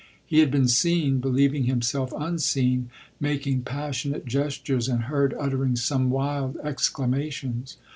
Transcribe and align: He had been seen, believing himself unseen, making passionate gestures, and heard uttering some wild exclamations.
He 0.25 0.39
had 0.39 0.49
been 0.49 0.67
seen, 0.67 1.19
believing 1.19 1.65
himself 1.65 2.11
unseen, 2.17 2.89
making 3.19 3.61
passionate 3.61 4.25
gestures, 4.25 4.89
and 4.89 5.03
heard 5.03 5.35
uttering 5.39 5.75
some 5.75 6.09
wild 6.09 6.57
exclamations. 6.63 7.77